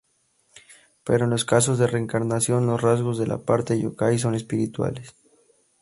Pero 1.03 1.25
en 1.25 1.29
los 1.29 1.45
casos 1.45 1.77
de 1.77 1.85
reencarnación, 1.85 2.65
los 2.65 2.81
rasgos 2.81 3.19
de 3.19 3.27
la 3.27 3.37
parte 3.45 3.77
yōkai 3.79 4.17
son 4.17 4.33
espirituales. 4.33 5.13